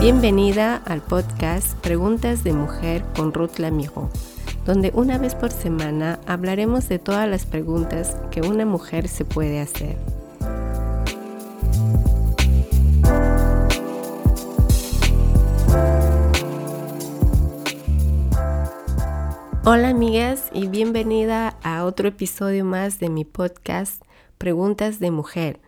Bienvenida 0.00 0.76
al 0.86 1.02
podcast 1.02 1.74
Preguntas 1.80 2.42
de 2.42 2.54
Mujer 2.54 3.04
con 3.14 3.34
Ruth 3.34 3.58
Lamijo, 3.58 4.08
donde 4.64 4.92
una 4.94 5.18
vez 5.18 5.34
por 5.34 5.52
semana 5.52 6.18
hablaremos 6.26 6.88
de 6.88 6.98
todas 6.98 7.28
las 7.28 7.44
preguntas 7.44 8.16
que 8.30 8.40
una 8.40 8.64
mujer 8.64 9.08
se 9.08 9.26
puede 9.26 9.60
hacer. 9.60 9.98
Hola 19.66 19.90
amigas 19.90 20.48
y 20.54 20.68
bienvenida 20.68 21.58
a 21.62 21.84
otro 21.84 22.08
episodio 22.08 22.64
más 22.64 23.00
de 23.00 23.10
mi 23.10 23.26
podcast 23.26 24.02
Preguntas 24.38 24.98
de 24.98 25.10
Mujer 25.10 25.60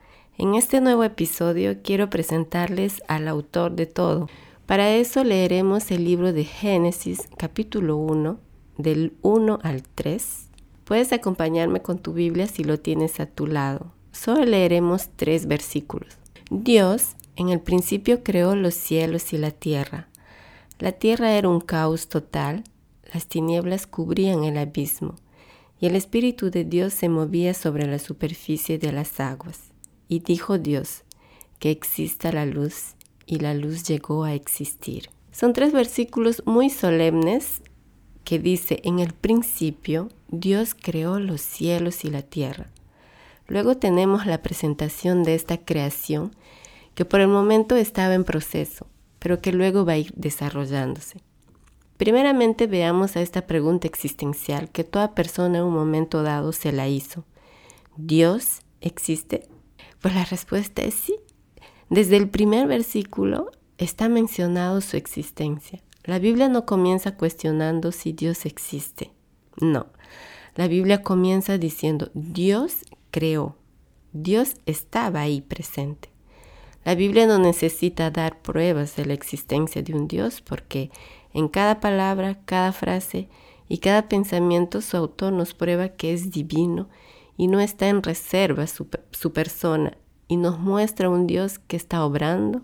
en 0.42 0.56
este 0.56 0.80
nuevo 0.80 1.04
episodio 1.04 1.82
quiero 1.84 2.10
presentarles 2.10 3.00
al 3.06 3.28
autor 3.28 3.76
de 3.76 3.86
todo. 3.86 4.28
Para 4.66 4.90
eso 4.90 5.22
leeremos 5.22 5.92
el 5.92 6.04
libro 6.04 6.32
de 6.32 6.42
Génesis 6.42 7.28
capítulo 7.36 7.96
1, 7.96 8.40
del 8.76 9.12
1 9.22 9.60
al 9.62 9.84
3. 9.84 10.48
Puedes 10.82 11.12
acompañarme 11.12 11.80
con 11.80 12.00
tu 12.00 12.12
Biblia 12.12 12.48
si 12.48 12.64
lo 12.64 12.80
tienes 12.80 13.20
a 13.20 13.26
tu 13.26 13.46
lado. 13.46 13.92
Solo 14.10 14.44
leeremos 14.44 15.10
tres 15.14 15.46
versículos. 15.46 16.18
Dios 16.50 17.14
en 17.36 17.50
el 17.50 17.60
principio 17.60 18.24
creó 18.24 18.56
los 18.56 18.74
cielos 18.74 19.32
y 19.32 19.38
la 19.38 19.52
tierra. 19.52 20.08
La 20.80 20.90
tierra 20.90 21.34
era 21.34 21.48
un 21.48 21.60
caos 21.60 22.08
total, 22.08 22.64
las 23.14 23.28
tinieblas 23.28 23.86
cubrían 23.86 24.42
el 24.42 24.58
abismo, 24.58 25.14
y 25.78 25.86
el 25.86 25.94
Espíritu 25.94 26.50
de 26.50 26.64
Dios 26.64 26.94
se 26.94 27.08
movía 27.08 27.54
sobre 27.54 27.86
la 27.86 28.00
superficie 28.00 28.80
de 28.80 28.90
las 28.90 29.20
aguas. 29.20 29.71
Y 30.12 30.18
dijo 30.20 30.58
Dios, 30.58 31.04
que 31.58 31.70
exista 31.70 32.32
la 32.32 32.44
luz, 32.44 32.96
y 33.24 33.38
la 33.38 33.54
luz 33.54 33.84
llegó 33.84 34.24
a 34.24 34.34
existir. 34.34 35.08
Son 35.30 35.54
tres 35.54 35.72
versículos 35.72 36.42
muy 36.44 36.68
solemnes 36.68 37.62
que 38.22 38.38
dice, 38.38 38.82
en 38.84 38.98
el 38.98 39.14
principio 39.14 40.10
Dios 40.28 40.74
creó 40.74 41.18
los 41.18 41.40
cielos 41.40 42.04
y 42.04 42.10
la 42.10 42.20
tierra. 42.20 42.66
Luego 43.48 43.78
tenemos 43.78 44.26
la 44.26 44.42
presentación 44.42 45.22
de 45.22 45.34
esta 45.34 45.56
creación 45.56 46.36
que 46.94 47.06
por 47.06 47.22
el 47.22 47.28
momento 47.28 47.74
estaba 47.76 48.12
en 48.12 48.24
proceso, 48.24 48.86
pero 49.18 49.40
que 49.40 49.52
luego 49.52 49.86
va 49.86 49.94
a 49.94 49.96
ir 49.98 50.12
desarrollándose. 50.14 51.22
Primeramente 51.96 52.66
veamos 52.66 53.16
a 53.16 53.22
esta 53.22 53.46
pregunta 53.46 53.86
existencial 53.86 54.68
que 54.68 54.84
toda 54.84 55.14
persona 55.14 55.60
en 55.60 55.64
un 55.64 55.72
momento 55.72 56.22
dado 56.22 56.52
se 56.52 56.70
la 56.70 56.86
hizo. 56.86 57.24
¿Dios 57.96 58.60
existe? 58.82 59.48
Pues 60.02 60.14
la 60.14 60.24
respuesta 60.24 60.82
es 60.82 60.94
sí. 60.94 61.16
Desde 61.88 62.16
el 62.16 62.28
primer 62.28 62.66
versículo 62.66 63.50
está 63.78 64.08
mencionado 64.08 64.80
su 64.80 64.96
existencia. 64.96 65.80
La 66.04 66.18
Biblia 66.18 66.48
no 66.48 66.66
comienza 66.66 67.16
cuestionando 67.16 67.92
si 67.92 68.12
Dios 68.12 68.44
existe. 68.44 69.12
No. 69.60 69.86
La 70.56 70.66
Biblia 70.66 71.02
comienza 71.02 71.56
diciendo, 71.56 72.10
Dios 72.14 72.78
creó. 73.12 73.56
Dios 74.12 74.56
estaba 74.66 75.20
ahí 75.20 75.40
presente. 75.40 76.10
La 76.84 76.96
Biblia 76.96 77.26
no 77.26 77.38
necesita 77.38 78.10
dar 78.10 78.42
pruebas 78.42 78.96
de 78.96 79.06
la 79.06 79.14
existencia 79.14 79.82
de 79.82 79.94
un 79.94 80.08
Dios 80.08 80.40
porque 80.40 80.90
en 81.32 81.46
cada 81.46 81.78
palabra, 81.78 82.40
cada 82.44 82.72
frase 82.72 83.28
y 83.68 83.78
cada 83.78 84.08
pensamiento 84.08 84.80
su 84.80 84.96
autor 84.96 85.32
nos 85.32 85.54
prueba 85.54 85.90
que 85.90 86.12
es 86.12 86.32
divino 86.32 86.88
y 87.36 87.48
no 87.48 87.60
está 87.60 87.88
en 87.88 88.02
reserva 88.02 88.66
su, 88.66 88.88
su 89.10 89.32
persona 89.32 89.96
y 90.28 90.36
nos 90.36 90.58
muestra 90.58 91.10
un 91.10 91.26
Dios 91.26 91.58
que 91.58 91.76
está 91.76 92.04
obrando, 92.04 92.62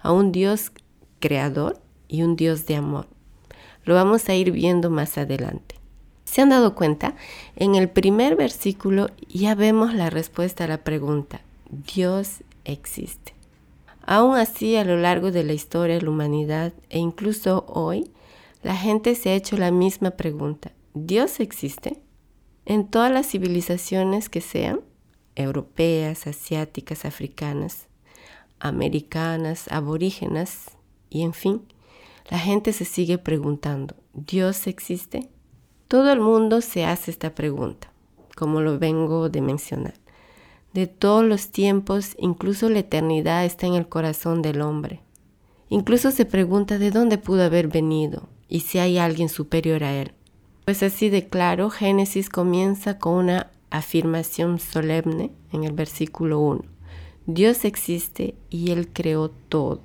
a 0.00 0.12
un 0.12 0.32
Dios 0.32 0.72
creador 1.18 1.80
y 2.08 2.22
un 2.22 2.36
Dios 2.36 2.66
de 2.66 2.76
amor. 2.76 3.06
Lo 3.84 3.94
vamos 3.94 4.28
a 4.28 4.34
ir 4.34 4.50
viendo 4.50 4.90
más 4.90 5.16
adelante. 5.16 5.76
¿Se 6.24 6.42
han 6.42 6.50
dado 6.50 6.74
cuenta? 6.74 7.14
En 7.54 7.74
el 7.74 7.88
primer 7.88 8.36
versículo 8.36 9.08
ya 9.28 9.54
vemos 9.54 9.94
la 9.94 10.10
respuesta 10.10 10.64
a 10.64 10.68
la 10.68 10.78
pregunta, 10.84 11.40
Dios 11.70 12.42
existe. 12.64 13.32
Aún 14.02 14.36
así, 14.36 14.76
a 14.76 14.84
lo 14.84 14.96
largo 14.96 15.32
de 15.32 15.44
la 15.44 15.52
historia 15.52 15.96
de 15.96 16.02
la 16.02 16.10
humanidad 16.10 16.72
e 16.90 16.98
incluso 16.98 17.64
hoy, 17.68 18.10
la 18.62 18.76
gente 18.76 19.14
se 19.14 19.30
ha 19.30 19.34
hecho 19.34 19.56
la 19.56 19.70
misma 19.70 20.12
pregunta, 20.12 20.72
¿Dios 20.94 21.40
existe? 21.40 22.00
En 22.68 22.88
todas 22.88 23.12
las 23.12 23.28
civilizaciones 23.28 24.28
que 24.28 24.40
sean, 24.40 24.80
europeas, 25.36 26.26
asiáticas, 26.26 27.04
africanas, 27.04 27.86
americanas, 28.58 29.68
aborígenas 29.70 30.72
y 31.08 31.22
en 31.22 31.32
fin, 31.32 31.62
la 32.28 32.40
gente 32.40 32.72
se 32.72 32.84
sigue 32.84 33.18
preguntando, 33.18 33.94
¿Dios 34.14 34.66
existe? 34.66 35.30
Todo 35.86 36.10
el 36.12 36.20
mundo 36.20 36.60
se 36.60 36.84
hace 36.84 37.12
esta 37.12 37.36
pregunta, 37.36 37.92
como 38.34 38.60
lo 38.60 38.80
vengo 38.80 39.28
de 39.28 39.42
mencionar. 39.42 39.94
De 40.74 40.88
todos 40.88 41.24
los 41.24 41.50
tiempos, 41.50 42.16
incluso 42.18 42.68
la 42.68 42.80
eternidad 42.80 43.44
está 43.44 43.68
en 43.68 43.74
el 43.74 43.88
corazón 43.88 44.42
del 44.42 44.60
hombre. 44.60 45.02
Incluso 45.68 46.10
se 46.10 46.24
pregunta 46.24 46.78
de 46.78 46.90
dónde 46.90 47.16
pudo 47.16 47.44
haber 47.44 47.68
venido 47.68 48.28
y 48.48 48.60
si 48.60 48.80
hay 48.80 48.98
alguien 48.98 49.28
superior 49.28 49.84
a 49.84 49.94
él. 49.94 50.15
Pues 50.66 50.82
así 50.82 51.10
de 51.10 51.28
claro, 51.28 51.70
Génesis 51.70 52.28
comienza 52.28 52.98
con 52.98 53.14
una 53.14 53.52
afirmación 53.70 54.58
solemne 54.58 55.30
en 55.52 55.62
el 55.62 55.70
versículo 55.70 56.40
1. 56.40 56.64
Dios 57.26 57.64
existe 57.64 58.34
y 58.50 58.72
Él 58.72 58.88
creó 58.92 59.30
todo. 59.30 59.80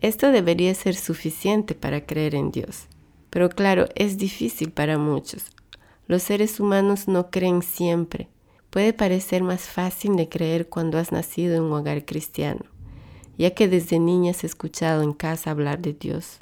Esto 0.00 0.32
debería 0.32 0.74
ser 0.74 0.96
suficiente 0.96 1.76
para 1.76 2.04
creer 2.04 2.34
en 2.34 2.50
Dios. 2.50 2.88
Pero 3.30 3.48
claro, 3.48 3.86
es 3.94 4.18
difícil 4.18 4.72
para 4.72 4.98
muchos. 4.98 5.52
Los 6.08 6.24
seres 6.24 6.58
humanos 6.58 7.06
no 7.06 7.30
creen 7.30 7.62
siempre. 7.62 8.26
Puede 8.70 8.92
parecer 8.92 9.44
más 9.44 9.68
fácil 9.68 10.16
de 10.16 10.28
creer 10.28 10.68
cuando 10.68 10.98
has 10.98 11.12
nacido 11.12 11.54
en 11.54 11.62
un 11.62 11.74
hogar 11.74 12.04
cristiano, 12.04 12.64
ya 13.38 13.52
que 13.52 13.68
desde 13.68 14.00
niña 14.00 14.32
has 14.32 14.42
escuchado 14.42 15.04
en 15.04 15.12
casa 15.12 15.52
hablar 15.52 15.78
de 15.78 15.92
Dios 15.92 16.40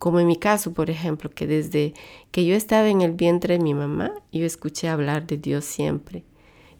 como 0.00 0.18
en 0.18 0.26
mi 0.26 0.36
caso, 0.36 0.72
por 0.72 0.88
ejemplo, 0.88 1.28
que 1.28 1.46
desde 1.46 1.92
que 2.30 2.46
yo 2.46 2.56
estaba 2.56 2.88
en 2.88 3.02
el 3.02 3.12
vientre 3.12 3.58
de 3.58 3.62
mi 3.62 3.74
mamá, 3.74 4.12
yo 4.32 4.46
escuché 4.46 4.88
hablar 4.88 5.26
de 5.26 5.36
Dios 5.36 5.66
siempre. 5.66 6.24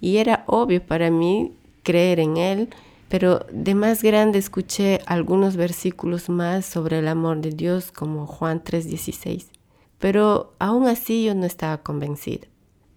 Y 0.01 0.17
era 0.17 0.43
obvio 0.47 0.83
para 0.83 1.11
mí 1.11 1.53
creer 1.83 2.19
en 2.19 2.39
Él, 2.39 2.71
pero 3.11 3.45
de 3.53 3.75
más 3.75 4.03
grande 4.03 4.39
escuché 4.39 5.01
algunos 5.05 5.57
versículos 5.57 6.31
más 6.31 6.65
sobre 6.65 7.01
el 7.01 7.09
amor 7.09 7.43
de 7.43 7.51
Dios, 7.51 7.93
como 7.93 8.27
Juan 8.27 8.65
3:16. 8.65 9.51
Pero 9.99 10.55
aún 10.59 10.87
así 10.87 11.23
yo 11.23 11.35
no 11.35 11.45
estaba 11.45 11.83
convencida. 11.83 12.47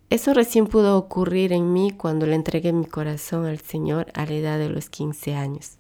Eso 0.10 0.34
recién 0.34 0.68
pudo 0.68 0.98
ocurrir 0.98 1.52
en 1.52 1.74
mí 1.74 1.92
cuando 1.92 2.26
le 2.28 2.36
entregué 2.36 2.72
mi 2.72 2.86
corazón 2.86 3.46
al 3.46 3.60
Señor 3.60 4.08
a 4.14 4.26
la 4.26 4.34
edad 4.36 4.58
de 4.58 4.70
los 4.70 4.90
15 4.90 5.36
años. 5.36 5.80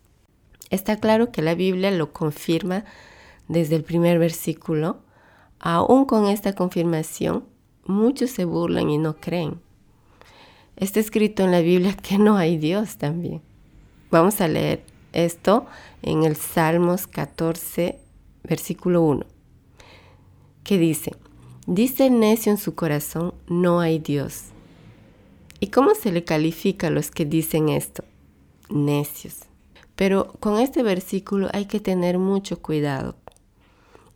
Está 0.69 0.97
claro 0.97 1.31
que 1.31 1.41
la 1.41 1.55
Biblia 1.55 1.91
lo 1.91 2.11
confirma 2.11 2.83
desde 3.47 3.75
el 3.75 3.83
primer 3.83 4.19
versículo, 4.19 4.97
aún 5.59 6.05
con 6.05 6.27
esta 6.27 6.53
confirmación, 6.53 7.45
muchos 7.85 8.31
se 8.31 8.45
burlan 8.45 8.89
y 8.89 8.97
no 8.97 9.15
creen. 9.17 9.59
Está 10.75 10.99
escrito 10.99 11.43
en 11.43 11.51
la 11.51 11.61
Biblia 11.61 11.95
que 12.01 12.17
no 12.17 12.37
hay 12.37 12.57
Dios 12.57 12.97
también. 12.97 13.41
Vamos 14.11 14.41
a 14.41 14.47
leer 14.47 14.83
esto 15.11 15.65
en 16.01 16.23
el 16.23 16.35
Salmos 16.35 17.07
14, 17.07 17.99
versículo 18.43 19.01
1, 19.01 19.25
que 20.63 20.77
dice, 20.77 21.15
dice 21.65 22.07
el 22.07 22.19
necio 22.19 22.51
en 22.51 22.57
su 22.57 22.75
corazón, 22.75 23.33
no 23.47 23.79
hay 23.79 23.99
Dios. 23.99 24.45
¿Y 25.59 25.67
cómo 25.67 25.95
se 25.95 26.11
le 26.11 26.25
califica 26.25 26.87
a 26.87 26.91
los 26.91 27.09
que 27.09 27.25
dicen 27.25 27.69
esto? 27.69 28.03
Necios. 28.69 29.45
Pero 29.95 30.33
con 30.39 30.59
este 30.59 30.83
versículo 30.83 31.47
hay 31.53 31.65
que 31.65 31.79
tener 31.79 32.17
mucho 32.17 32.61
cuidado 32.61 33.15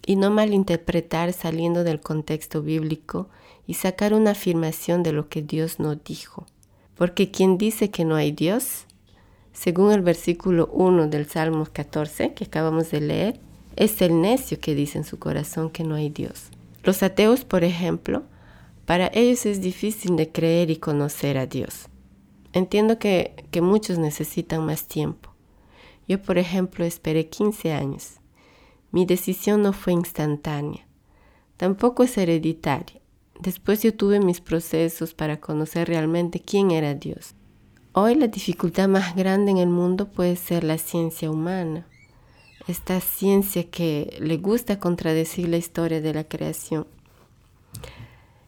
y 0.07 0.15
no 0.15 0.31
malinterpretar 0.31 1.33
saliendo 1.33 1.83
del 1.83 1.99
contexto 1.99 2.63
bíblico 2.63 3.27
y 3.67 3.73
sacar 3.73 4.13
una 4.13 4.31
afirmación 4.31 5.03
de 5.03 5.11
lo 5.11 5.27
que 5.27 5.41
Dios 5.41 5.81
no 5.81 5.95
dijo. 5.95 6.47
Porque 6.95 7.29
quien 7.29 7.57
dice 7.57 7.91
que 7.91 8.05
no 8.05 8.15
hay 8.15 8.31
Dios, 8.31 8.85
según 9.51 9.91
el 9.91 10.01
versículo 10.01 10.67
1 10.71 11.07
del 11.07 11.27
Salmo 11.27 11.67
14 11.71 12.33
que 12.33 12.45
acabamos 12.45 12.89
de 12.89 13.01
leer, 13.01 13.39
es 13.75 14.01
el 14.01 14.21
necio 14.21 14.61
que 14.61 14.75
dice 14.75 14.97
en 14.97 15.03
su 15.03 15.19
corazón 15.19 15.69
que 15.69 15.83
no 15.83 15.95
hay 15.95 16.09
Dios. 16.09 16.51
Los 16.83 17.03
ateos, 17.03 17.43
por 17.43 17.65
ejemplo, 17.65 18.23
para 18.85 19.11
ellos 19.13 19.45
es 19.45 19.59
difícil 19.59 20.15
de 20.15 20.31
creer 20.31 20.71
y 20.71 20.77
conocer 20.77 21.37
a 21.37 21.47
Dios. 21.47 21.89
Entiendo 22.53 22.97
que, 22.97 23.43
que 23.51 23.59
muchos 23.59 23.97
necesitan 23.99 24.65
más 24.65 24.87
tiempo. 24.87 25.33
Yo, 26.07 26.21
por 26.21 26.37
ejemplo, 26.37 26.85
esperé 26.85 27.27
15 27.27 27.73
años 27.73 28.16
mi 28.91 29.05
decisión 29.05 29.61
no 29.61 29.73
fue 29.73 29.93
instantánea, 29.93 30.87
tampoco 31.57 32.03
es 32.03 32.17
hereditaria. 32.17 33.01
Después 33.39 33.83
yo 33.83 33.93
tuve 33.93 34.19
mis 34.19 34.41
procesos 34.41 35.13
para 35.13 35.39
conocer 35.39 35.87
realmente 35.87 36.39
quién 36.39 36.71
era 36.71 36.95
Dios. 36.95 37.35
Hoy 37.91 38.15
la 38.15 38.27
dificultad 38.27 38.87
más 38.87 39.15
grande 39.15 39.51
en 39.51 39.57
el 39.57 39.69
mundo 39.69 40.07
puede 40.07 40.35
ser 40.35 40.63
la 40.63 40.77
ciencia 40.77 41.29
humana. 41.29 41.85
esta 42.67 42.99
ciencia 42.99 43.69
que 43.69 44.17
le 44.19 44.35
gusta 44.37 44.77
contradecir 44.77 45.47
la 45.47 45.55
historia 45.55 46.01
de 46.01 46.13
la 46.13 46.25
creación. 46.25 46.85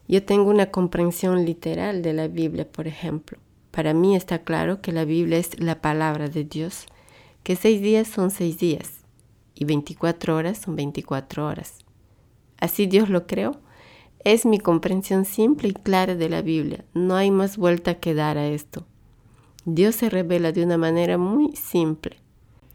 Yo 0.08 0.22
tengo 0.22 0.50
una 0.50 0.70
comprensión 0.70 1.46
literal 1.46 2.02
de 2.02 2.12
la 2.12 2.28
Biblia, 2.28 2.70
por 2.70 2.86
ejemplo. 2.86 3.38
Para 3.70 3.94
mí 3.94 4.14
está 4.14 4.40
claro 4.40 4.82
que 4.82 4.92
la 4.92 5.06
Biblia 5.06 5.38
es 5.38 5.58
la 5.58 5.80
palabra 5.80 6.28
de 6.28 6.44
Dios, 6.44 6.84
que 7.44 7.56
seis 7.56 7.80
días 7.80 8.08
son 8.08 8.30
seis 8.30 8.58
días 8.58 8.99
y 9.60 9.66
24 9.66 10.34
horas 10.34 10.58
son 10.58 10.74
24 10.74 11.46
horas. 11.46 11.84
Así 12.58 12.86
Dios 12.86 13.10
lo 13.10 13.26
creó. 13.26 13.60
Es 14.24 14.46
mi 14.46 14.58
comprensión 14.58 15.26
simple 15.26 15.68
y 15.68 15.74
clara 15.74 16.14
de 16.14 16.30
la 16.30 16.40
Biblia. 16.40 16.86
No 16.94 17.14
hay 17.14 17.30
más 17.30 17.58
vuelta 17.58 18.00
que 18.00 18.14
dar 18.14 18.38
a 18.38 18.48
esto. 18.48 18.86
Dios 19.66 19.96
se 19.96 20.08
revela 20.08 20.52
de 20.52 20.64
una 20.64 20.78
manera 20.78 21.18
muy 21.18 21.54
simple. 21.56 22.16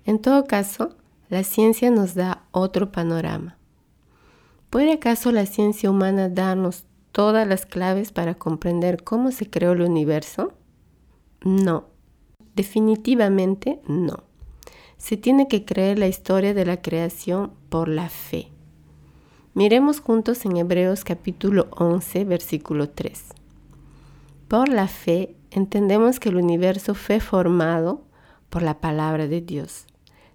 En 0.06 0.20
todo 0.20 0.46
caso, 0.46 0.96
la 1.28 1.44
ciencia 1.44 1.90
nos 1.90 2.14
da 2.14 2.46
otro 2.52 2.92
panorama. 2.92 3.58
¿Puede 4.70 4.94
acaso 4.94 5.32
la 5.32 5.48
ciencia 5.48 5.90
humana 5.90 6.30
darnos 6.30 6.86
todas 7.12 7.48
las 7.48 7.66
claves 7.66 8.12
para 8.12 8.36
comprender 8.36 9.04
cómo 9.04 9.32
se 9.32 9.50
creó 9.50 9.72
el 9.72 9.82
universo? 9.82 10.54
No, 11.44 11.86
definitivamente 12.56 13.82
no. 13.88 14.25
Se 15.06 15.18
tiene 15.18 15.48
que 15.48 15.66
creer 15.66 16.00
la 16.00 16.08
historia 16.08 16.56
de 16.56 16.66
la 16.66 16.82
creación 16.82 17.52
por 17.70 17.88
la 17.88 18.10
fe. 18.10 18.48
Miremos 19.54 20.00
juntos 20.00 20.44
en 20.46 20.58
Hebreos 20.58 21.04
capítulo 21.04 21.68
11, 21.78 22.26
versículo 22.26 22.90
3. 22.90 23.24
Por 24.48 24.68
la 24.68 24.88
fe 24.88 25.36
entendemos 25.52 26.20
que 26.20 26.30
el 26.30 26.38
universo 26.38 26.96
fue 26.96 27.20
formado 27.20 28.02
por 28.50 28.64
la 28.64 28.82
palabra 28.82 29.28
de 29.28 29.42
Dios, 29.42 29.86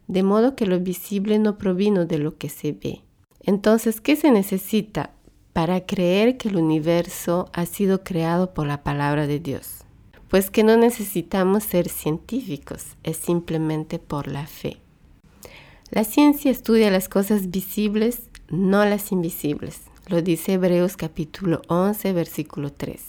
de 0.07 0.23
modo 0.23 0.55
que 0.55 0.67
lo 0.67 0.79
visible 0.79 1.41
no 1.41 1.59
provino 1.59 2.07
de 2.07 2.19
lo 2.19 2.39
que 2.39 2.49
se 2.49 2.71
ve. 2.71 3.01
Entonces, 3.41 4.01
¿qué 4.01 4.15
se 4.15 4.31
necesita 4.31 5.11
para 5.53 5.85
creer 5.85 6.37
que 6.37 6.49
el 6.49 6.55
universo 6.55 7.51
ha 7.53 7.67
sido 7.67 8.05
creado 8.05 8.55
por 8.55 8.69
la 8.69 8.85
palabra 8.85 9.27
de 9.27 9.41
Dios? 9.41 9.85
Pues 10.31 10.49
que 10.49 10.63
no 10.63 10.77
necesitamos 10.77 11.65
ser 11.65 11.89
científicos, 11.89 12.97
es 13.03 13.17
simplemente 13.17 13.99
por 13.99 14.29
la 14.29 14.47
fe. 14.47 14.77
La 15.91 16.05
ciencia 16.05 16.53
estudia 16.53 16.89
las 16.93 17.09
cosas 17.09 17.51
visibles, 17.51 18.31
no 18.49 18.85
las 18.85 19.11
invisibles. 19.11 19.81
Lo 20.07 20.23
dice 20.23 20.53
Hebreos 20.53 20.97
capítulo 20.97 21.63
11, 21.67 22.13
versículo 22.13 22.73
3. 22.73 23.03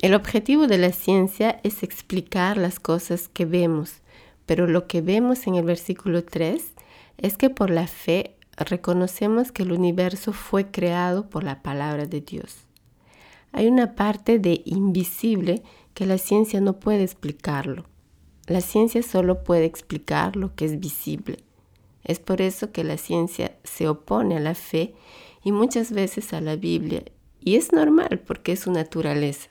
El 0.00 0.14
objetivo 0.14 0.68
de 0.68 0.78
la 0.78 0.92
ciencia 0.92 1.58
es 1.64 1.82
explicar 1.82 2.56
las 2.56 2.78
cosas 2.78 3.26
que 3.26 3.46
vemos, 3.46 3.94
pero 4.46 4.68
lo 4.68 4.86
que 4.86 5.00
vemos 5.00 5.48
en 5.48 5.56
el 5.56 5.64
versículo 5.64 6.22
3 6.22 6.62
es 7.18 7.36
que 7.36 7.50
por 7.50 7.70
la 7.70 7.88
fe 7.88 8.36
reconocemos 8.56 9.50
que 9.50 9.64
el 9.64 9.72
universo 9.72 10.32
fue 10.32 10.70
creado 10.70 11.28
por 11.28 11.42
la 11.42 11.62
palabra 11.62 12.06
de 12.06 12.20
Dios. 12.20 12.58
Hay 13.50 13.66
una 13.66 13.96
parte 13.96 14.38
de 14.38 14.62
invisible 14.64 15.64
que 15.94 16.06
la 16.06 16.18
ciencia 16.18 16.60
no 16.60 16.78
puede 16.80 17.02
explicarlo. 17.04 17.86
La 18.46 18.60
ciencia 18.60 19.02
solo 19.02 19.42
puede 19.42 19.64
explicar 19.64 20.36
lo 20.36 20.54
que 20.54 20.66
es 20.66 20.78
visible. 20.78 21.38
Es 22.02 22.18
por 22.18 22.42
eso 22.42 22.72
que 22.72 22.84
la 22.84 22.98
ciencia 22.98 23.56
se 23.64 23.88
opone 23.88 24.36
a 24.36 24.40
la 24.40 24.54
fe 24.54 24.94
y 25.42 25.52
muchas 25.52 25.92
veces 25.92 26.32
a 26.34 26.40
la 26.40 26.56
Biblia, 26.56 27.04
y 27.40 27.56
es 27.56 27.72
normal 27.72 28.20
porque 28.26 28.52
es 28.52 28.60
su 28.60 28.72
naturaleza. 28.72 29.48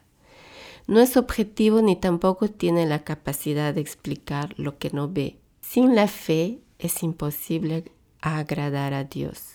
No 0.85 0.99
es 0.99 1.17
objetivo 1.17 1.81
ni 1.81 1.95
tampoco 1.95 2.49
tiene 2.49 2.85
la 2.85 3.03
capacidad 3.03 3.73
de 3.73 3.81
explicar 3.81 4.53
lo 4.57 4.77
que 4.77 4.89
no 4.91 5.07
ve. 5.09 5.37
Sin 5.61 5.95
la 5.95 6.07
fe 6.07 6.59
es 6.77 7.03
imposible 7.03 7.85
agradar 8.21 8.93
a 8.93 9.05
Dios. 9.05 9.53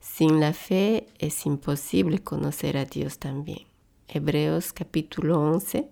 Sin 0.00 0.40
la 0.40 0.52
fe 0.52 1.06
es 1.18 1.46
imposible 1.46 2.18
conocer 2.20 2.76
a 2.76 2.86
Dios 2.86 3.18
también. 3.18 3.71
Hebreos 4.14 4.74
capítulo 4.74 5.40
11, 5.40 5.88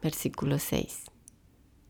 versículo 0.00 0.60
6, 0.60 1.10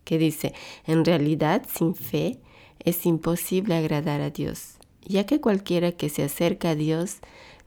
que 0.04 0.16
dice, 0.16 0.54
en 0.86 1.04
realidad 1.04 1.66
sin 1.70 1.94
fe 1.94 2.40
es 2.78 3.04
imposible 3.04 3.75
agradar 3.75 4.22
a 4.22 4.31
Dios, 4.31 4.78
ya 5.02 5.26
que 5.26 5.42
cualquiera 5.42 5.92
que 5.92 6.08
se 6.08 6.22
acerca 6.22 6.70
a 6.70 6.75
Dios 6.75 7.19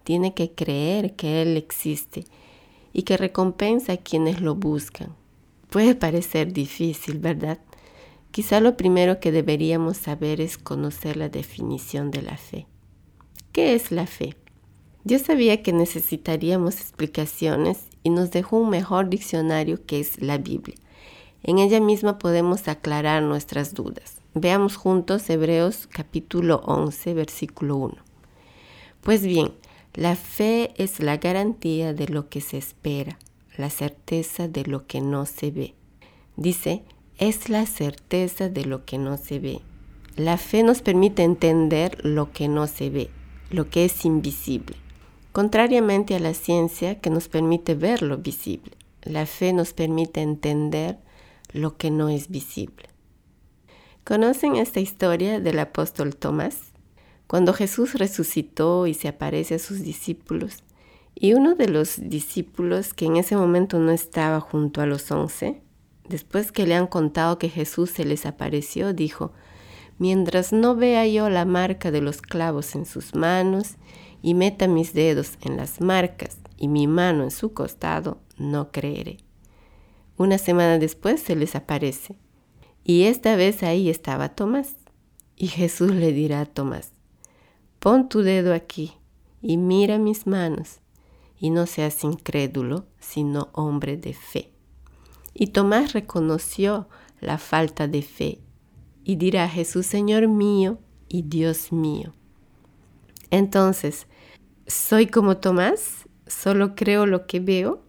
tiene 0.03 0.33
que 0.33 0.51
creer 0.51 1.15
que 1.15 1.43
Él 1.43 1.57
existe 1.57 2.25
y 2.91 3.03
que 3.03 3.17
recompensa 3.17 3.93
a 3.93 3.97
quienes 3.97 4.41
lo 4.41 4.55
buscan. 4.55 5.15
Puede 5.69 5.93
parecer 5.93 6.53
difícil, 6.53 7.19
¿verdad? 7.19 7.59
Quizá 8.31 8.59
lo 8.61 8.77
primero 8.77 9.19
que 9.19 9.31
deberíamos 9.31 9.97
saber 9.97 10.41
es 10.41 10.57
conocer 10.57 11.17
la 11.17 11.29
definición 11.29 12.09
de 12.09 12.23
la 12.23 12.37
fe. 12.37 12.65
¿Qué 13.51 13.75
es 13.75 13.91
la 13.91 14.07
fe? 14.07 14.35
Dios 15.07 15.21
sabía 15.21 15.63
que 15.63 15.71
necesitaríamos 15.71 16.81
explicaciones 16.81 17.77
y 18.03 18.09
nos 18.09 18.29
dejó 18.31 18.57
un 18.57 18.69
mejor 18.69 19.07
diccionario 19.07 19.85
que 19.85 20.01
es 20.01 20.21
la 20.21 20.37
Biblia. 20.37 20.75
En 21.43 21.59
ella 21.59 21.79
misma 21.79 22.19
podemos 22.19 22.67
aclarar 22.67 23.23
nuestras 23.23 23.73
dudas. 23.73 24.17
Veamos 24.33 24.75
juntos 24.75 25.29
Hebreos 25.29 25.87
capítulo 25.89 26.57
11, 26.65 27.13
versículo 27.13 27.77
1. 27.77 27.95
Pues 28.99 29.21
bien, 29.21 29.53
la 29.93 30.17
fe 30.17 30.73
es 30.75 30.99
la 30.99 31.15
garantía 31.15 31.93
de 31.93 32.09
lo 32.09 32.27
que 32.27 32.41
se 32.41 32.57
espera, 32.57 33.17
la 33.55 33.69
certeza 33.69 34.49
de 34.49 34.65
lo 34.65 34.87
que 34.87 34.99
no 34.99 35.25
se 35.25 35.51
ve. 35.51 35.73
Dice, 36.35 36.83
es 37.17 37.47
la 37.47 37.65
certeza 37.65 38.49
de 38.49 38.65
lo 38.65 38.83
que 38.83 38.97
no 38.97 39.15
se 39.15 39.39
ve. 39.39 39.61
La 40.17 40.35
fe 40.35 40.63
nos 40.63 40.81
permite 40.81 41.23
entender 41.23 41.97
lo 42.03 42.33
que 42.33 42.49
no 42.49 42.67
se 42.67 42.89
ve, 42.89 43.09
lo 43.49 43.69
que 43.69 43.85
es 43.85 44.03
invisible. 44.03 44.75
Contrariamente 45.37 46.15
a 46.15 46.19
la 46.19 46.33
ciencia 46.33 46.99
que 46.99 47.11
nos 47.11 47.27
permite 47.27 47.75
ver 47.75 48.01
lo 48.01 48.17
visible, 48.17 48.71
la 49.03 49.27
fe 49.27 49.53
nos 49.53 49.71
permite 49.71 50.21
entender 50.21 50.97
lo 51.53 51.77
que 51.77 51.91
no 51.91 52.09
es 52.09 52.29
visible. 52.29 52.89
¿Conocen 54.03 54.55
esta 54.55 54.79
historia 54.79 55.39
del 55.39 55.59
apóstol 55.59 56.15
Tomás? 56.15 56.57
Cuando 57.27 57.53
Jesús 57.53 57.93
resucitó 57.99 58.87
y 58.87 58.95
se 58.95 59.09
aparece 59.09 59.53
a 59.53 59.59
sus 59.59 59.83
discípulos, 59.83 60.63
y 61.13 61.35
uno 61.35 61.53
de 61.53 61.67
los 61.69 61.97
discípulos 62.09 62.95
que 62.95 63.05
en 63.05 63.17
ese 63.17 63.35
momento 63.35 63.77
no 63.77 63.91
estaba 63.91 64.39
junto 64.39 64.81
a 64.81 64.87
los 64.87 65.11
once, 65.11 65.61
después 66.09 66.51
que 66.51 66.65
le 66.65 66.73
han 66.73 66.87
contado 66.87 67.37
que 67.37 67.49
Jesús 67.49 67.91
se 67.91 68.05
les 68.05 68.25
apareció, 68.25 68.91
dijo, 68.91 69.33
mientras 69.99 70.51
no 70.51 70.75
vea 70.75 71.05
yo 71.05 71.29
la 71.29 71.45
marca 71.45 71.91
de 71.91 72.01
los 72.01 72.23
clavos 72.23 72.73
en 72.73 72.87
sus 72.87 73.13
manos 73.13 73.75
y 74.21 74.33
meta 74.33 74.67
mis 74.67 74.93
dedos 74.93 75.37
en 75.41 75.57
las 75.57 75.81
marcas 75.81 76.37
y 76.57 76.67
mi 76.67 76.87
mano 76.87 77.23
en 77.23 77.31
su 77.31 77.53
costado, 77.53 78.19
no 78.37 78.71
creeré. 78.71 79.17
Una 80.17 80.37
semana 80.37 80.79
después 80.79 81.21
se 81.21 81.35
les 81.35 81.55
aparece, 81.55 82.17
y 82.83 83.03
esta 83.03 83.35
vez 83.35 83.63
ahí 83.63 83.89
estaba 83.89 84.29
Tomás. 84.29 84.75
Y 85.35 85.47
Jesús 85.47 85.91
le 85.91 86.13
dirá 86.13 86.41
a 86.41 86.45
Tomás, 86.45 86.93
Pon 87.79 88.09
tu 88.09 88.21
dedo 88.21 88.53
aquí 88.53 88.93
y 89.41 89.57
mira 89.57 89.99
mis 89.99 90.25
manos, 90.25 90.79
y 91.39 91.51
no 91.51 91.67
seas 91.67 92.03
incrédulo, 92.03 92.87
sino 92.99 93.49
hombre 93.53 93.97
de 93.97 94.13
fe. 94.13 94.51
Y 95.33 95.47
Tomás 95.47 95.93
reconoció 95.93 96.87
la 97.19 97.37
falta 97.37 97.87
de 97.87 98.01
fe 98.01 98.41
y 99.03 99.15
dirá 99.15 99.45
a 99.45 99.49
Jesús, 99.49 99.85
Señor 99.85 100.27
mío 100.27 100.79
y 101.07 101.21
Dios 101.21 101.71
mío. 101.71 102.13
Entonces, 103.31 104.07
¿soy 104.67 105.07
como 105.07 105.37
Tomás? 105.37 106.07
¿Solo 106.27 106.75
creo 106.75 107.05
lo 107.05 107.27
que 107.27 107.39
veo? 107.39 107.83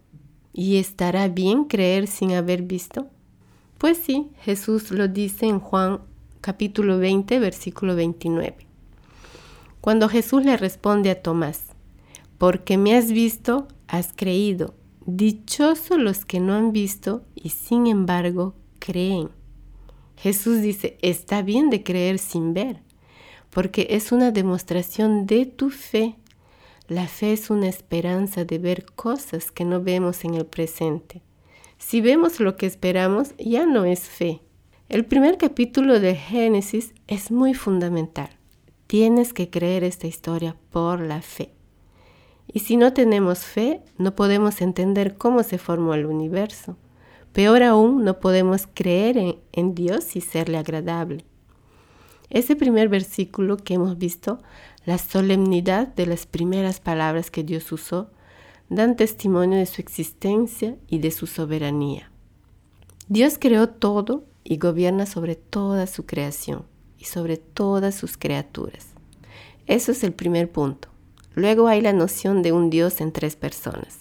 ¿Y 0.53 0.77
estará 0.77 1.27
bien 1.27 1.65
creer 1.65 2.07
sin 2.07 2.33
haber 2.33 2.63
visto? 2.63 3.07
Pues 3.77 3.97
sí, 3.97 4.29
Jesús 4.41 4.91
lo 4.91 5.07
dice 5.07 5.45
en 5.45 5.59
Juan 5.59 6.01
capítulo 6.41 6.97
20, 6.97 7.39
versículo 7.39 7.95
29. 7.95 8.67
Cuando 9.81 10.09
Jesús 10.09 10.43
le 10.43 10.57
responde 10.57 11.09
a 11.09 11.21
Tomás, 11.21 11.65
porque 12.37 12.77
me 12.77 12.95
has 12.95 13.11
visto, 13.11 13.67
has 13.87 14.11
creído. 14.13 14.73
Dichosos 15.05 15.97
los 15.97 16.25
que 16.25 16.39
no 16.39 16.53
han 16.53 16.71
visto 16.71 17.23
y 17.35 17.49
sin 17.49 17.87
embargo 17.87 18.55
creen. 18.79 19.29
Jesús 20.17 20.61
dice, 20.61 20.97
está 21.01 21.41
bien 21.41 21.69
de 21.69 21.83
creer 21.83 22.19
sin 22.19 22.53
ver, 22.53 22.81
porque 23.49 23.87
es 23.91 24.11
una 24.11 24.31
demostración 24.31 25.25
de 25.25 25.45
tu 25.45 25.69
fe. 25.69 26.15
La 26.87 27.07
fe 27.07 27.33
es 27.33 27.49
una 27.49 27.67
esperanza 27.67 28.45
de 28.45 28.57
ver 28.57 28.85
cosas 28.85 29.51
que 29.51 29.65
no 29.65 29.81
vemos 29.81 30.25
en 30.25 30.33
el 30.33 30.45
presente. 30.45 31.21
Si 31.77 32.01
vemos 32.01 32.39
lo 32.39 32.57
que 32.57 32.65
esperamos, 32.65 33.33
ya 33.37 33.65
no 33.65 33.85
es 33.85 34.01
fe. 34.01 34.41
El 34.89 35.05
primer 35.05 35.37
capítulo 35.37 35.99
de 35.99 36.15
Génesis 36.15 36.93
es 37.07 37.31
muy 37.31 37.53
fundamental. 37.53 38.29
Tienes 38.87 39.33
que 39.33 39.49
creer 39.49 39.83
esta 39.83 40.07
historia 40.07 40.55
por 40.71 40.99
la 40.99 41.21
fe. 41.21 41.53
Y 42.51 42.59
si 42.61 42.77
no 42.77 42.93
tenemos 42.93 43.39
fe, 43.39 43.81
no 43.97 44.15
podemos 44.15 44.61
entender 44.61 45.15
cómo 45.15 45.43
se 45.43 45.59
formó 45.59 45.93
el 45.93 46.07
universo. 46.07 46.75
Peor 47.33 47.61
aún, 47.61 48.03
no 48.03 48.19
podemos 48.19 48.67
creer 48.73 49.37
en, 49.51 49.75
Dios 49.75 50.15
y 50.15 50.21
serle 50.21 50.57
agradable. 50.57 51.25
Ese 52.29 52.55
primer 52.55 52.89
versículo 52.89 53.57
que 53.57 53.73
hemos 53.73 53.97
visto, 53.97 54.41
la 54.85 54.97
solemnidad 54.97 55.87
de 55.87 56.05
las 56.05 56.25
primeras 56.25 56.79
palabras 56.79 57.31
que 57.31 57.43
Dios 57.43 57.71
usó, 57.71 58.11
dan 58.69 58.95
testimonio 58.95 59.57
de 59.57 59.65
su 59.65 59.81
existencia 59.81 60.75
y 60.87 60.99
de 60.99 61.11
su 61.11 61.25
soberanía. 61.25 62.11
Dios 63.07 63.37
creó 63.39 63.69
todo 63.69 64.25
y 64.43 64.57
gobierna 64.57 65.05
sobre 65.05 65.35
toda 65.35 65.87
su 65.87 66.05
creación 66.05 66.65
y 66.99 67.05
sobre 67.05 67.37
todas 67.37 67.95
sus 67.95 68.17
criaturas. 68.17 68.87
Eso 69.65 69.91
es 69.91 70.03
el 70.03 70.13
primer 70.13 70.51
punto. 70.51 70.89
Luego 71.33 71.67
hay 71.67 71.81
la 71.81 71.93
noción 71.93 72.41
de 72.43 72.51
un 72.51 72.69
Dios 72.69 73.01
en 73.01 73.11
tres 73.11 73.35
personas. 73.35 73.97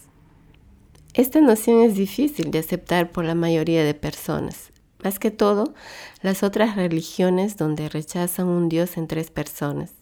Esta 1.15 1.41
noción 1.41 1.83
es 1.83 1.95
difícil 1.95 2.51
de 2.51 2.59
aceptar 2.59 3.11
por 3.11 3.25
la 3.25 3.35
mayoría 3.35 3.85
de 3.85 3.95
personas, 3.95 4.71
más 5.03 5.19
que 5.19 5.31
todo 5.31 5.75
las 6.23 6.43
otras 6.43 6.77
religiones 6.77 7.57
donde 7.57 7.89
rechazan 7.89 8.49
un 8.49 8.69
Dios 8.69 8.97
en 8.97 9.07
tres 9.07 9.31
personas. 9.31 9.93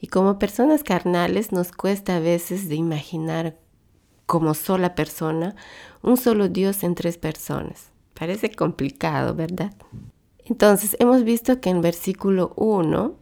Y 0.00 0.08
como 0.08 0.38
personas 0.38 0.84
carnales 0.84 1.52
nos 1.52 1.72
cuesta 1.72 2.16
a 2.16 2.20
veces 2.20 2.68
de 2.68 2.74
imaginar 2.74 3.58
como 4.26 4.54
sola 4.54 4.94
persona 4.94 5.54
un 6.02 6.16
solo 6.16 6.48
Dios 6.48 6.82
en 6.82 6.94
tres 6.94 7.18
personas. 7.18 7.90
Parece 8.14 8.50
complicado, 8.50 9.34
¿verdad? 9.34 9.74
Entonces, 10.44 10.96
hemos 11.00 11.24
visto 11.24 11.60
que 11.60 11.70
en 11.70 11.80
versículo 11.80 12.52
1 12.56 13.14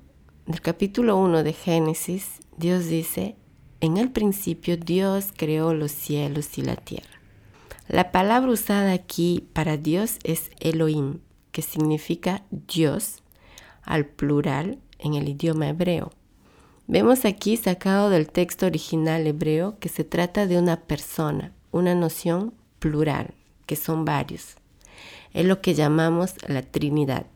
del 0.47 0.61
capítulo 0.61 1.17
1 1.19 1.45
de 1.45 1.53
Génesis, 1.53 2.41
Dios 2.57 2.87
dice, 2.87 3.37
en 3.81 3.97
el 3.97 4.11
principio 4.11 4.77
Dios 4.77 5.33
creó 5.37 5.73
los 5.73 5.93
cielos 5.93 6.59
y 6.59 6.63
la 6.63 6.77
tierra. 6.77 7.22
La 7.89 8.13
palabra 8.13 8.51
usada 8.51 8.93
aquí 8.93 9.49
para 9.53 9.77
Dios 9.77 10.19
es 10.23 10.51
Elohim, 10.61 11.19
que 11.51 11.63
significa 11.63 12.45
Dios 12.51 13.23
al 13.83 14.07
plural 14.07 14.79
en 14.99 15.15
el 15.15 15.29
idioma 15.29 15.69
hebreo. 15.69 16.13
Vemos 16.87 17.25
aquí 17.25 17.57
sacado 17.57 18.09
del 18.09 18.29
texto 18.29 18.67
original 18.67 19.27
hebreo 19.27 19.79
que 19.81 19.89
se 19.89 20.05
trata 20.05 20.47
de 20.47 20.59
una 20.59 20.81
persona, 20.81 21.53
una 21.73 21.95
noción 21.95 22.55
plural, 22.79 23.35
que 23.67 23.77
son 23.77 24.05
varios. 24.05 24.57
Es 25.33 25.45
lo 25.45 25.61
que 25.61 25.75
llamamos 25.75 26.35
la 26.47 26.63
Trinidad. 26.63 27.27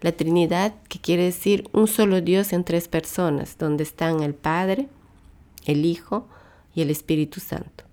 La 0.00 0.12
Trinidad, 0.12 0.74
que 0.88 1.00
quiere 1.00 1.24
decir 1.24 1.68
un 1.72 1.88
solo 1.88 2.20
Dios 2.20 2.52
en 2.52 2.64
tres 2.64 2.86
personas, 2.86 3.58
donde 3.58 3.82
están 3.82 4.22
el 4.22 4.34
Padre, 4.34 4.88
el 5.64 5.84
Hijo 5.84 6.28
y 6.74 6.82
el 6.82 6.90
Espíritu 6.90 7.40
Santo. 7.40 7.91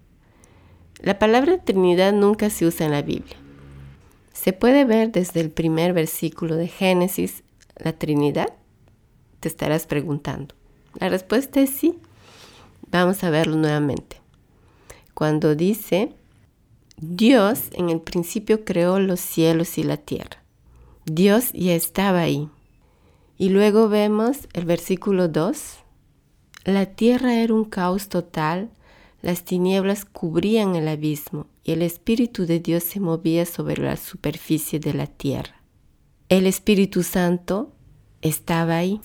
La 1.01 1.18
palabra 1.18 1.58
Trinidad 1.58 2.12
nunca 2.12 2.50
se 2.50 2.65
usa 2.65 2.86
en 2.86 2.91
la 2.91 3.01
Biblia. 3.01 3.38
Se 4.34 4.51
puede 4.51 4.84
ver 4.84 5.12
desde 5.12 5.39
el 5.39 5.50
primer 5.50 5.94
versículo 5.94 6.56
de 6.56 6.68
Génesis 6.68 7.44
la 7.77 7.94
Trinidad. 7.94 8.53
Te 9.39 9.48
estarás 9.48 9.86
preguntando. 9.86 10.56
La 11.00 11.08
respuesta 11.08 11.62
es 11.62 11.70
sí. 11.70 11.98
Vamos 12.91 13.24
a 13.24 13.29
verlo 13.29 13.56
nuevamente. 13.56 14.18
Cuando 15.13 15.56
dice, 15.56 16.13
Dios 16.98 17.70
en 17.72 17.89
el 17.89 18.01
principio 18.01 18.65
creó 18.65 19.00
los 19.00 19.22
cielos 19.22 19.77
y 19.77 19.84
la 19.84 19.98
tierra. 19.98 20.44
Dios 21.06 21.53
ya 21.53 21.75
estaba 21.75 22.20
ahí. 22.20 22.50
Y 23.38 23.50
luego 23.50 23.88
vemos 23.88 24.50
el 24.51 24.65
versículo 24.65 25.29
2. 25.29 25.77
La 26.65 26.88
tierra 26.88 27.36
era 27.36 27.53
un 27.53 27.63
caos 27.63 28.10
total, 28.10 28.70
las 29.22 29.44
tinieblas 29.44 30.06
cubrían 30.06 30.76
el 30.76 30.88
abismo 30.88 31.48
y 31.64 31.74
el 31.74 31.82
Espíritu 31.82 32.46
de 32.46 32.60
Dios 32.60 32.84
se 32.84 33.00
movía 33.00 33.46
sobre 33.46 33.82
la 33.82 33.98
superficie 33.98 34.80
de 34.80 34.94
la 34.94 35.08
tierra. 35.08 35.62
El 36.30 36.46
Espíritu 36.46 37.04
Santo 37.04 37.72
estaba 38.22 38.78
ahí 38.78 39.02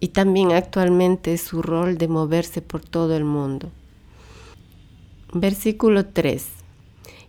y 0.00 0.08
también 0.08 0.52
actualmente 0.52 1.32
es 1.32 1.42
su 1.42 1.62
rol 1.62 1.96
de 1.96 2.08
moverse 2.08 2.60
por 2.60 2.82
todo 2.82 3.16
el 3.16 3.24
mundo. 3.24 3.70
Versículo 5.32 6.06
3. 6.06 6.46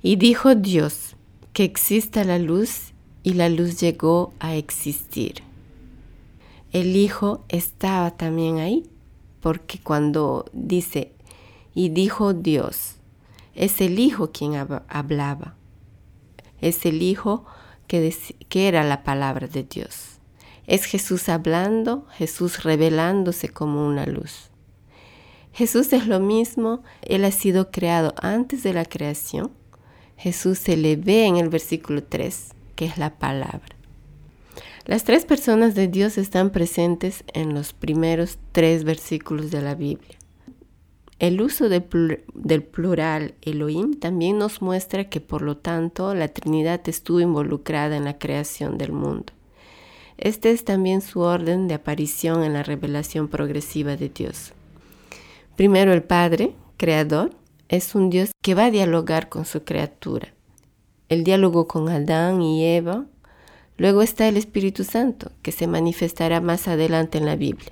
Y 0.02 0.18
dijo 0.18 0.56
Dios, 0.56 1.16
que 1.54 1.64
exista 1.64 2.24
la 2.24 2.38
luz 2.38 2.94
y 3.24 3.34
la 3.34 3.50
luz 3.50 3.80
llegó 3.80 4.34
a 4.40 4.56
existir. 4.56 5.42
El 6.72 6.96
Hijo 6.96 7.44
estaba 7.50 8.12
también 8.12 8.60
ahí, 8.60 8.84
porque 9.42 9.80
cuando 9.80 10.46
dice, 10.54 11.14
y 11.78 11.90
dijo 11.90 12.34
Dios, 12.34 12.96
es 13.54 13.82
el 13.82 14.00
Hijo 14.00 14.32
quien 14.32 14.56
hablaba, 14.56 15.56
es 16.60 16.88
el 16.88 17.04
Hijo 17.04 17.46
que, 17.86 18.16
que 18.50 18.68
era 18.68 18.84
la 18.84 19.04
palabra 19.04 19.46
de 19.46 19.62
Dios. 19.62 20.18
Es 20.66 20.86
Jesús 20.86 21.30
hablando, 21.30 22.08
Jesús 22.14 22.64
revelándose 22.64 23.50
como 23.50 23.86
una 23.86 24.08
luz. 24.08 24.50
Jesús 25.54 25.94
es 25.94 26.08
lo 26.08 26.20
mismo, 26.20 26.82
Él 27.04 27.24
ha 27.26 27.32
sido 27.32 27.70
creado 27.70 28.16
antes 28.24 28.64
de 28.64 28.74
la 28.74 28.84
creación. 28.84 29.52
Jesús 30.18 30.58
se 30.58 30.78
le 30.78 30.96
ve 30.96 31.28
en 31.28 31.38
el 31.38 31.50
versículo 31.50 32.04
3 32.04 32.56
que 32.76 32.86
es 32.86 32.98
la 32.98 33.20
palabra. 33.20 33.76
Las 34.86 35.04
tres 35.04 35.26
personas 35.26 35.76
de 35.76 35.88
Dios 35.88 36.18
están 36.18 36.50
presentes 36.50 37.24
en 37.34 37.54
los 37.54 37.74
primeros 37.74 38.40
tres 38.52 38.84
versículos 38.84 39.52
de 39.52 39.62
la 39.62 39.76
Biblia. 39.76 40.17
El 41.20 41.42
uso 41.42 41.68
del 41.70 42.64
plural 42.64 43.34
Elohim 43.42 43.94
también 43.96 44.38
nos 44.38 44.62
muestra 44.62 45.10
que 45.10 45.20
por 45.20 45.42
lo 45.42 45.58
tanto 45.58 46.14
la 46.14 46.28
Trinidad 46.28 46.88
estuvo 46.88 47.20
involucrada 47.20 47.98
en 47.98 48.06
la 48.06 48.20
creación 48.20 48.78
del 48.78 48.92
mundo. 48.92 49.34
Este 50.18 50.52
es 50.52 50.64
también 50.64 51.02
su 51.02 51.22
orden 51.22 51.68
de 51.68 51.76
aparición 51.76 52.44
en 52.44 52.54
la 52.54 52.64
revelación 52.64 53.28
progresiva 53.28 53.96
de 53.96 54.10
Dios. 54.10 54.54
Primero 55.56 55.94
el 55.94 56.04
Padre, 56.04 56.54
Creador, 56.78 57.32
es 57.70 57.96
un 57.96 58.10
Dios 58.10 58.32
que 58.44 58.56
va 58.56 58.66
a 58.66 58.72
dialogar 58.72 59.30
con 59.30 59.46
su 59.46 59.64
criatura 59.64 60.34
el 61.10 61.24
diálogo 61.24 61.68
con 61.68 61.90
Adán 61.90 62.42
y 62.42 62.66
Eva. 62.66 63.06
Luego 63.78 64.02
está 64.02 64.28
el 64.28 64.38
Espíritu 64.38 64.84
Santo, 64.84 65.32
que 65.42 65.52
se 65.52 65.68
manifestará 65.68 66.42
más 66.42 66.68
adelante 66.68 67.18
en 67.18 67.26
la 67.26 67.36
Biblia. 67.36 67.72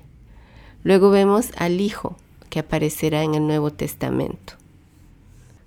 Luego 0.84 1.10
vemos 1.10 1.50
al 1.56 1.80
Hijo, 1.80 2.16
que 2.46 2.60
aparecerá 2.60 3.22
en 3.22 3.34
el 3.34 3.46
Nuevo 3.46 3.72
Testamento. 3.72 4.54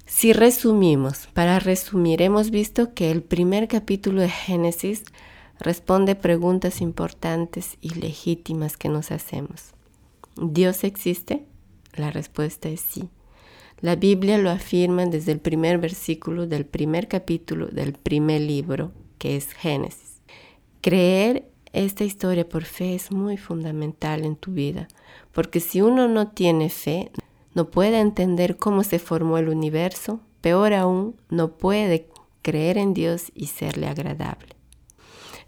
Si 0.05 0.33
resumimos, 0.33 1.27
para 1.33 1.59
resumir, 1.59 2.21
hemos 2.21 2.49
visto 2.49 2.93
que 2.93 3.11
el 3.11 3.21
primer 3.21 3.67
capítulo 3.67 4.21
de 4.21 4.29
Génesis 4.29 5.03
responde 5.59 6.15
preguntas 6.15 6.81
importantes 6.81 7.77
y 7.79 7.93
legítimas 7.93 8.75
que 8.75 8.89
nos 8.89 9.11
hacemos. 9.11 9.73
¿Dios 10.35 10.83
existe? 10.83 11.45
La 11.93 12.11
respuesta 12.11 12.69
es 12.69 12.81
sí. 12.81 13.09
La 13.81 13.95
Biblia 13.95 14.37
lo 14.37 14.49
afirma 14.49 15.05
desde 15.05 15.31
el 15.31 15.39
primer 15.39 15.77
versículo 15.77 16.47
del 16.47 16.65
primer 16.65 17.07
capítulo 17.07 17.67
del 17.67 17.93
primer 17.93 18.41
libro, 18.41 18.91
que 19.17 19.37
es 19.37 19.53
Génesis. 19.53 20.21
Creer 20.81 21.45
esta 21.73 22.03
historia 22.03 22.47
por 22.47 22.63
fe 22.63 22.95
es 22.95 23.11
muy 23.11 23.37
fundamental 23.37 24.25
en 24.25 24.35
tu 24.35 24.51
vida, 24.51 24.87
porque 25.31 25.59
si 25.59 25.81
uno 25.81 26.07
no 26.07 26.29
tiene 26.29 26.69
fe, 26.69 27.11
no 27.53 27.69
puede 27.69 27.99
entender 27.99 28.57
cómo 28.57 28.83
se 28.83 28.99
formó 28.99 29.37
el 29.37 29.49
universo, 29.49 30.19
peor 30.41 30.73
aún, 30.73 31.15
no 31.29 31.57
puede 31.57 32.07
creer 32.41 32.77
en 32.77 32.93
Dios 32.93 33.31
y 33.35 33.47
serle 33.47 33.87
agradable. 33.87 34.55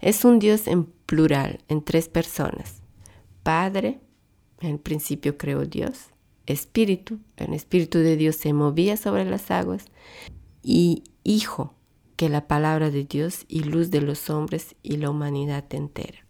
Es 0.00 0.24
un 0.24 0.38
Dios 0.38 0.66
en 0.66 0.84
plural, 0.84 1.60
en 1.68 1.82
tres 1.82 2.08
personas. 2.08 2.82
Padre, 3.42 4.00
en 4.60 4.78
principio 4.78 5.36
creó 5.36 5.64
Dios 5.64 6.12
espíritu, 6.46 7.20
el 7.36 7.54
espíritu 7.54 7.98
de 7.98 8.16
Dios 8.16 8.36
se 8.36 8.52
movía 8.52 8.96
sobre 8.96 9.24
las 9.24 9.50
aguas, 9.50 9.86
y 10.62 11.04
hijo, 11.24 11.74
que 12.22 12.28
la 12.28 12.46
palabra 12.46 12.92
de 12.92 13.02
Dios 13.02 13.46
y 13.48 13.64
luz 13.64 13.90
de 13.90 14.00
los 14.00 14.30
hombres 14.30 14.76
y 14.84 14.98
la 14.98 15.10
humanidad 15.10 15.64
entera. 15.74 16.24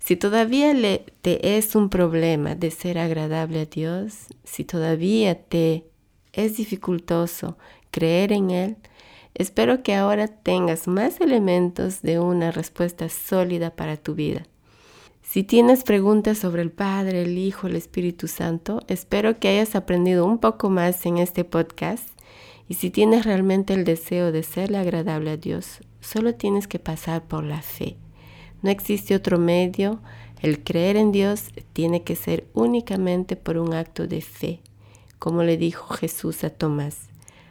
Si 0.00 0.16
todavía 0.16 0.74
te 1.22 1.56
es 1.56 1.74
un 1.74 1.88
problema 1.88 2.54
de 2.56 2.70
ser 2.70 2.98
agradable 2.98 3.60
a 3.60 3.64
Dios, 3.64 4.26
si 4.44 4.66
todavía 4.66 5.44
te 5.44 5.86
es 6.34 6.58
dificultoso 6.58 7.56
creer 7.90 8.32
en 8.32 8.50
Él, 8.50 8.76
espero 9.32 9.82
que 9.82 9.94
ahora 9.94 10.28
tengas 10.28 10.86
más 10.86 11.22
elementos 11.22 12.02
de 12.02 12.20
una 12.20 12.50
respuesta 12.50 13.08
sólida 13.08 13.74
para 13.74 13.96
tu 13.96 14.14
vida. 14.14 14.42
Si 15.22 15.42
tienes 15.42 15.84
preguntas 15.84 16.36
sobre 16.36 16.60
el 16.60 16.70
Padre, 16.70 17.22
el 17.22 17.38
Hijo, 17.38 17.66
el 17.66 17.76
Espíritu 17.76 18.28
Santo, 18.28 18.82
espero 18.88 19.40
que 19.40 19.48
hayas 19.48 19.74
aprendido 19.74 20.26
un 20.26 20.36
poco 20.36 20.68
más 20.68 21.06
en 21.06 21.16
este 21.16 21.44
podcast. 21.44 22.19
Y 22.70 22.74
si 22.74 22.90
tienes 22.90 23.24
realmente 23.24 23.74
el 23.74 23.82
deseo 23.82 24.30
de 24.30 24.44
serle 24.44 24.78
agradable 24.78 25.32
a 25.32 25.36
Dios, 25.36 25.80
solo 26.00 26.36
tienes 26.36 26.68
que 26.68 26.78
pasar 26.78 27.26
por 27.26 27.42
la 27.42 27.62
fe. 27.62 27.96
No 28.62 28.70
existe 28.70 29.16
otro 29.16 29.40
medio. 29.40 30.00
El 30.40 30.62
creer 30.62 30.96
en 30.96 31.10
Dios 31.10 31.48
tiene 31.72 32.04
que 32.04 32.14
ser 32.14 32.46
únicamente 32.54 33.34
por 33.34 33.58
un 33.58 33.74
acto 33.74 34.06
de 34.06 34.20
fe, 34.20 34.60
como 35.18 35.42
le 35.42 35.56
dijo 35.56 35.92
Jesús 35.94 36.44
a 36.44 36.50
Tomás. 36.50 37.08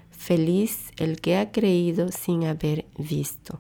Feliz 0.10 0.94
el 0.96 1.20
que 1.20 1.36
ha 1.36 1.52
creído 1.52 2.14
sin 2.14 2.46
haber 2.46 2.86
visto. 2.98 3.60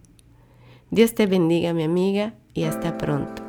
Dios 0.92 1.14
te 1.14 1.26
bendiga, 1.26 1.74
mi 1.74 1.84
amiga, 1.84 2.36
y 2.54 2.64
hasta 2.64 2.98
pronto. 2.98 3.49